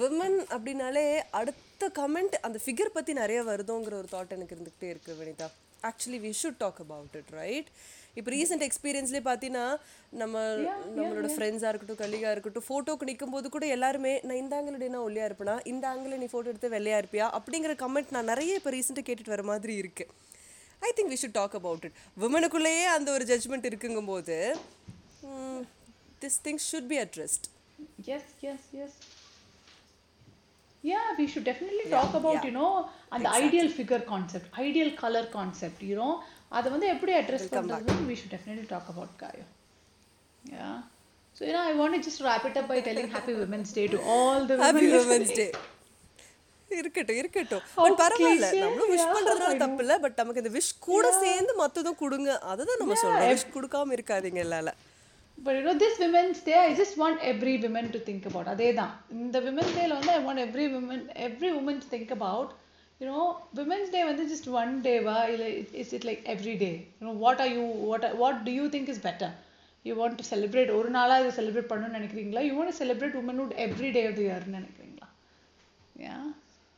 women 0.00 0.38
அப்படின்னாலே 0.56 1.04
அடுத்த 1.40 1.90
கமெண்ட் 2.00 2.36
அந்த 2.48 2.60
ஃபிகர் 2.64 2.94
பற்றி 2.98 3.14
நிறைய 3.22 3.40
வருதோங்கிற 3.50 3.96
ஒரு 4.02 4.10
தாட் 4.14 4.36
எனக்கு 4.36 4.56
இருந்துகிட்டே 4.56 4.90
இருக்கு 4.92 5.18
Vinitha. 5.20 5.48
Actually 5.88 6.20
we 6.26 6.32
should 6.42 6.58
talk 6.58 6.80
about 6.80 7.16
it 7.20 7.30
right 7.40 7.68
இப்போ 8.14 8.30
ரீசெண்ட் 8.30 8.64
எக்ஸ்பீரியன்ஸ்லேயே 8.66 9.24
பார்த்தீங்கன்னா 9.28 9.66
நம்ம 10.12 10.38
நம்மளோட 10.96 11.28
ஃப்ரெண்ட்ஸாக 11.34 11.70
இருக்கட்டும் 11.72 12.00
கல்லிகாக 12.02 12.32
இருக்கட்டும் 12.32 12.66
ஃபோட்டோக்கு 12.68 13.08
நிற்கும் 13.10 13.30
போது 13.30 13.48
கூட 13.48 13.66
எல்லாருமே 13.66 14.12
நான் 14.26 14.36
இந்த 14.36 14.56
ஆங்கிள் 14.56 14.88
நான் 14.88 15.06
ஒல்லியாக 15.08 15.28
இருப்பேனா? 15.30 15.56
இந்த 15.64 15.84
ஆங்கிள் 15.92 16.20
நீ 16.22 16.28
ஃபோட்டோ 16.32 16.50
எடுத்து 16.52 16.68
வெள்ளையாக 16.68 17.02
இருப்பியா? 17.02 17.26
அப்படிங்கிற 17.38 17.74
கமெண்ட் 17.84 18.10
நான் 18.10 18.24
நிறைய 18.24 18.54
இப்போ 18.54 18.70
ரீசெண்டாக 18.70 19.06
கேட்டுட்டு 19.08 19.34
வர 19.34 19.42
மாதிரி 19.42 19.74
இருக்கு. 19.74 20.06
I 20.82 20.90
think 20.96 21.12
we 21.12 21.18
should 21.22 21.36
talk 21.38 21.54
about 21.54 21.84
it 21.84 21.96
விமனுக்குள்ளேயே 22.20 22.84
அந்த 22.96 23.08
ஒரு 23.12 23.24
judgement 23.24 23.68
இருக்குங்கும்போது 23.70 24.36
this 26.22 26.38
things 26.44 26.68
should 26.72 26.90
be 26.94 26.98
addressed 27.06 27.48
Yes, 28.06 28.24
yes, 28.42 28.62
yes. 28.78 28.94
Yeah, 30.84 31.06
we 31.18 31.26
should 31.26 31.44
definitely 31.44 31.86
talk 31.90 32.14
about, 32.14 32.44
you 32.44 32.52
know, 32.52 32.70
and 33.12 33.24
the 33.24 33.32
ideal 33.44 33.68
figure 33.78 34.00
concept, 34.12 34.46
ideal 34.58 34.90
color 35.02 35.24
concept, 35.38 35.80
you 35.90 35.96
know. 36.00 36.12
அதை 36.58 36.68
வந்து 36.74 36.86
எப்படி 36.92 37.12
address 37.18 37.50
பண்றது 37.56 38.06
we 38.10 38.16
should 38.20 38.32
definitely 38.36 38.68
talk 38.74 38.86
about 38.92 39.10
Gayo. 39.22 39.44
Yeah. 40.54 40.76
So, 41.36 41.40
you 41.48 41.52
know, 41.56 41.64
I 41.70 41.74
want 41.80 41.92
to 41.96 42.00
just 42.06 42.20
wrap 42.24 42.44
it 42.48 42.56
up 42.60 42.66
by 42.72 42.78
telling 42.88 43.08
Happy 43.16 43.34
Women's 43.42 43.72
Day 43.78 43.86
to 43.94 43.98
all 44.14 44.40
the 44.50 44.56
happy. 44.62 44.88
Women's 45.02 45.34
day 45.40 45.46
இருக்கட்டும் 46.82 47.20
இருக்கட்டும் 47.20 47.62
but 47.84 47.96
பரவாயில்ல 48.02 48.48
நம்மளும் 48.64 48.90
wish 48.94 49.04
yeah, 49.04 49.14
பண்றதுனால 49.16 49.54
தப்பு 49.62 49.82
இல்ல 49.84 49.94
but 50.04 50.18
நமக்கு 50.20 50.42
இந்த 50.42 50.52
wish 50.58 50.72
கூட 50.88 51.06
சேர்ந்து 51.24 51.54
மத்ததும் 51.62 52.00
கொடுங்க 52.02 52.30
அதுதான் 52.52 52.80
நம்ம 52.82 52.96
சொல்றோம் 53.02 53.30
விஷ் 53.34 53.52
கொடுக்காம 53.56 53.94
இருக்காதீங்க 53.98 54.40
எல்லால 54.46 54.72
but 55.40 55.56
you know 55.58 55.74
this 55.82 55.98
women's 56.02 56.40
day 56.46 56.54
I 56.62 56.70
just 56.80 56.96
want 57.00 57.20
every 57.30 57.54
women 57.62 57.90
to 57.94 58.00
think 58.08 58.26
about 58.30 58.50
அதே 58.52 58.68
தான் 58.80 58.92
இந்த 59.18 59.38
விமென்ஸ் 59.46 59.76
டேல 59.76 59.94
வந்து 59.98 60.12
I 60.12 60.20
want 60.26 60.42
every 60.44 60.66
women 60.74 61.04
every 61.26 61.50
women's 61.60 61.90
think 61.92 62.12
about 62.16 62.50
you know 63.00 63.20
women's 63.58 63.92
day 63.94 64.00
வந்து 64.08 64.24
ஜஸ்ட் 64.32 64.48
ஒன் 64.60 64.72
டேவா 64.86 65.18
இல்லை 65.34 65.48
it's 65.80 65.94
it 65.98 66.06
like 66.08 66.24
every 66.34 66.54
day 66.64 66.70
you know 66.98 67.14
what 67.24 67.40
are 67.44 67.52
you 67.54 67.64
what 67.84 68.06
what 68.22 68.42
do 68.48 68.52
you 68.58 68.66
think 68.74 68.90
is 68.94 69.02
better 69.06 69.32
you 69.84 69.94
want 70.00 70.18
to 70.20 70.26
celebrate 70.32 70.72
ஒரு 70.78 70.90
நாளாக 70.96 71.22
இது 71.22 71.32
celebrate 71.38 71.70
பண்ணணும்னு 71.70 71.98
நினைக்கிறீங்களா 71.98 72.42
you 72.48 72.54
want 72.58 72.78
celebrate 72.80 73.18
womanhood 73.22 73.56
every 73.66 73.90
day 73.96 74.02
of 74.08 74.18
the 74.20 74.26
இயர்னு 74.28 74.58
நினைக்கிறீங்களா 74.58 75.08
யா 76.04 76.16